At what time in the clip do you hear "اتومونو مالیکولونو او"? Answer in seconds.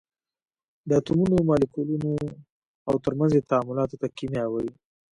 0.99-2.93